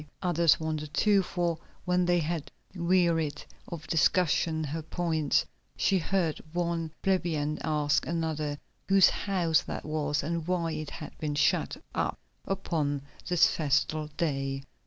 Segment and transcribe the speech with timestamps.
[0.23, 5.45] Others wondered too, for when they had wearied of discussing her points,
[5.77, 8.57] she heard one plebeian ask another
[8.89, 12.17] whose house that was and why it had been shut up
[12.47, 14.63] upon this festal day.